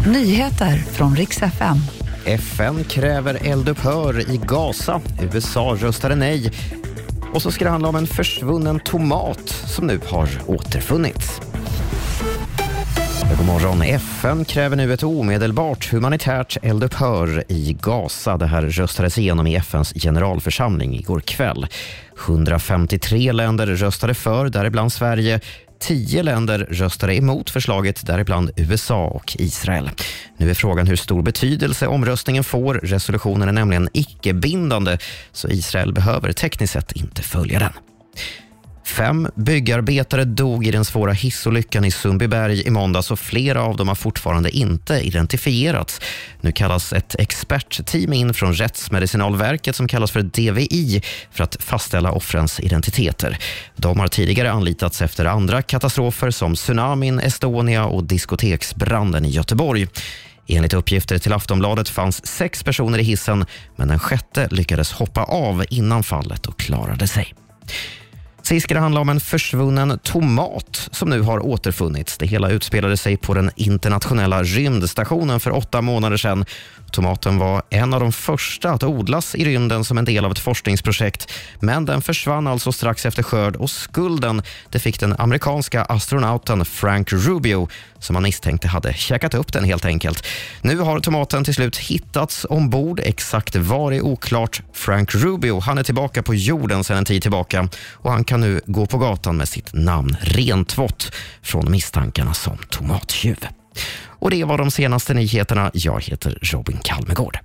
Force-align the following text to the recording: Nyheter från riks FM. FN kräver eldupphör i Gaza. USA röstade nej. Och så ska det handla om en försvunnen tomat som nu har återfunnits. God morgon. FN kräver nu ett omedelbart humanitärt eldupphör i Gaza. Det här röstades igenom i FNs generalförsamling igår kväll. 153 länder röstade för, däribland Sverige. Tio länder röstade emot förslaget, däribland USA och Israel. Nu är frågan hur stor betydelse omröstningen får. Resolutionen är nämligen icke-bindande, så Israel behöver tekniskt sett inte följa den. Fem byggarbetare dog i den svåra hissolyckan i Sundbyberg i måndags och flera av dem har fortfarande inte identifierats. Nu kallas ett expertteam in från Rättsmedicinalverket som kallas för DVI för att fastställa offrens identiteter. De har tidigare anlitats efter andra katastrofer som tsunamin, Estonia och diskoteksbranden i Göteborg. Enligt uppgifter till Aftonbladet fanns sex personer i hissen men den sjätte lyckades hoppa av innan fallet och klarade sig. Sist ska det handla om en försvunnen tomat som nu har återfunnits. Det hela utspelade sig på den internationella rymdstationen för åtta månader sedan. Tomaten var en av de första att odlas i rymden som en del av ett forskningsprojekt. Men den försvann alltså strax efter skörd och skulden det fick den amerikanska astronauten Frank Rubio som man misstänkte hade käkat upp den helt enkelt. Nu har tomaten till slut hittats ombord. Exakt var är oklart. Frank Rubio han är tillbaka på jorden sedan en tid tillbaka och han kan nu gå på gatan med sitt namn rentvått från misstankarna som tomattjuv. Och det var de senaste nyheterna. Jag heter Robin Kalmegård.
Nyheter 0.00 0.76
från 0.76 1.16
riks 1.16 1.42
FM. 1.42 1.76
FN 2.24 2.84
kräver 2.84 3.46
eldupphör 3.46 4.30
i 4.30 4.40
Gaza. 4.46 5.00
USA 5.32 5.76
röstade 5.80 6.14
nej. 6.14 6.52
Och 7.34 7.42
så 7.42 7.50
ska 7.50 7.64
det 7.64 7.70
handla 7.70 7.88
om 7.88 7.96
en 7.96 8.06
försvunnen 8.06 8.80
tomat 8.80 9.48
som 9.48 9.86
nu 9.86 10.00
har 10.08 10.28
återfunnits. 10.46 11.40
God 13.38 13.46
morgon. 13.46 13.82
FN 13.82 14.44
kräver 14.44 14.76
nu 14.76 14.92
ett 14.92 15.02
omedelbart 15.02 15.92
humanitärt 15.92 16.56
eldupphör 16.62 17.44
i 17.48 17.76
Gaza. 17.80 18.36
Det 18.36 18.46
här 18.46 18.62
röstades 18.62 19.18
igenom 19.18 19.46
i 19.46 19.56
FNs 19.56 19.92
generalförsamling 19.92 20.94
igår 20.94 21.20
kväll. 21.20 21.66
153 22.26 23.32
länder 23.32 23.66
röstade 23.66 24.14
för, 24.14 24.48
däribland 24.48 24.92
Sverige. 24.92 25.40
Tio 25.80 26.22
länder 26.22 26.58
röstade 26.58 27.16
emot 27.16 27.50
förslaget, 27.50 28.06
däribland 28.06 28.50
USA 28.56 29.06
och 29.06 29.36
Israel. 29.38 29.90
Nu 30.36 30.50
är 30.50 30.54
frågan 30.54 30.86
hur 30.86 30.96
stor 30.96 31.22
betydelse 31.22 31.86
omröstningen 31.86 32.44
får. 32.44 32.74
Resolutionen 32.74 33.48
är 33.48 33.52
nämligen 33.52 33.88
icke-bindande, 33.92 34.98
så 35.32 35.48
Israel 35.48 35.92
behöver 35.92 36.32
tekniskt 36.32 36.72
sett 36.72 36.92
inte 36.92 37.22
följa 37.22 37.58
den. 37.58 37.72
Fem 38.96 39.28
byggarbetare 39.34 40.24
dog 40.24 40.66
i 40.66 40.70
den 40.70 40.84
svåra 40.84 41.12
hissolyckan 41.12 41.84
i 41.84 41.90
Sundbyberg 41.90 42.66
i 42.66 42.70
måndags 42.70 43.10
och 43.10 43.18
flera 43.18 43.62
av 43.62 43.76
dem 43.76 43.88
har 43.88 43.94
fortfarande 43.94 44.50
inte 44.50 44.94
identifierats. 44.94 46.00
Nu 46.40 46.52
kallas 46.52 46.92
ett 46.92 47.14
expertteam 47.18 48.12
in 48.12 48.34
från 48.34 48.54
Rättsmedicinalverket 48.54 49.76
som 49.76 49.88
kallas 49.88 50.10
för 50.10 50.22
DVI 50.22 51.02
för 51.30 51.44
att 51.44 51.56
fastställa 51.60 52.12
offrens 52.12 52.60
identiteter. 52.60 53.38
De 53.76 54.00
har 54.00 54.08
tidigare 54.08 54.52
anlitats 54.52 55.02
efter 55.02 55.24
andra 55.24 55.62
katastrofer 55.62 56.30
som 56.30 56.54
tsunamin, 56.54 57.20
Estonia 57.20 57.84
och 57.84 58.04
diskoteksbranden 58.04 59.24
i 59.24 59.30
Göteborg. 59.30 59.86
Enligt 60.46 60.74
uppgifter 60.74 61.18
till 61.18 61.32
Aftonbladet 61.32 61.88
fanns 61.88 62.26
sex 62.26 62.62
personer 62.62 62.98
i 62.98 63.02
hissen 63.02 63.46
men 63.76 63.88
den 63.88 63.98
sjätte 63.98 64.48
lyckades 64.50 64.92
hoppa 64.92 65.24
av 65.24 65.64
innan 65.68 66.02
fallet 66.02 66.46
och 66.46 66.58
klarade 66.58 67.08
sig. 67.08 67.34
Sist 68.54 68.64
ska 68.64 68.74
det 68.74 68.80
handla 68.80 69.00
om 69.00 69.08
en 69.08 69.20
försvunnen 69.20 69.98
tomat 69.98 70.88
som 70.92 71.10
nu 71.10 71.20
har 71.20 71.46
återfunnits. 71.46 72.18
Det 72.18 72.26
hela 72.26 72.50
utspelade 72.50 72.96
sig 72.96 73.16
på 73.16 73.34
den 73.34 73.50
internationella 73.56 74.42
rymdstationen 74.42 75.40
för 75.40 75.50
åtta 75.50 75.80
månader 75.80 76.16
sedan. 76.16 76.44
Tomaten 76.94 77.38
var 77.38 77.62
en 77.70 77.94
av 77.94 78.00
de 78.00 78.12
första 78.12 78.70
att 78.70 78.82
odlas 78.82 79.34
i 79.34 79.44
rymden 79.44 79.84
som 79.84 79.98
en 79.98 80.04
del 80.04 80.24
av 80.24 80.32
ett 80.32 80.38
forskningsprojekt. 80.38 81.32
Men 81.60 81.84
den 81.84 82.02
försvann 82.02 82.46
alltså 82.46 82.72
strax 82.72 83.06
efter 83.06 83.22
skörd 83.22 83.56
och 83.56 83.70
skulden 83.70 84.42
det 84.70 84.78
fick 84.78 85.00
den 85.00 85.14
amerikanska 85.18 85.84
astronauten 85.84 86.64
Frank 86.64 87.12
Rubio 87.12 87.68
som 87.98 88.14
man 88.14 88.22
misstänkte 88.22 88.68
hade 88.68 88.94
käkat 88.94 89.34
upp 89.34 89.52
den 89.52 89.64
helt 89.64 89.84
enkelt. 89.84 90.26
Nu 90.62 90.78
har 90.78 91.00
tomaten 91.00 91.44
till 91.44 91.54
slut 91.54 91.76
hittats 91.76 92.46
ombord. 92.50 93.00
Exakt 93.00 93.56
var 93.56 93.92
är 93.92 94.02
oklart. 94.02 94.62
Frank 94.72 95.14
Rubio 95.14 95.60
han 95.60 95.78
är 95.78 95.82
tillbaka 95.82 96.22
på 96.22 96.34
jorden 96.34 96.84
sedan 96.84 96.96
en 96.96 97.04
tid 97.04 97.22
tillbaka 97.22 97.68
och 97.92 98.10
han 98.10 98.24
kan 98.24 98.40
nu 98.40 98.60
gå 98.66 98.86
på 98.86 98.98
gatan 98.98 99.36
med 99.36 99.48
sitt 99.48 99.72
namn 99.72 100.16
rentvått 100.20 101.12
från 101.42 101.70
misstankarna 101.70 102.34
som 102.34 102.58
tomattjuv. 102.70 103.46
Och 104.24 104.30
det 104.30 104.44
var 104.44 104.58
de 104.58 104.70
senaste 104.70 105.14
nyheterna. 105.14 105.70
Jag 105.74 106.00
heter 106.04 106.38
Robin 106.42 106.78
Kalmegård. 106.82 107.38